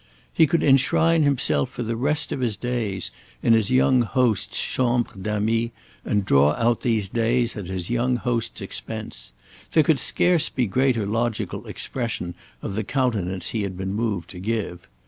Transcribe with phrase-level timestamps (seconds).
[0.33, 3.11] He could enshrine himself for the rest of his days
[3.43, 8.61] in his young host's chambre d'ami and draw out these days at his young host's
[8.61, 9.31] expense:
[9.73, 12.33] there could scarce be greater logical expression
[12.63, 14.87] of the countenance he had been moved to give.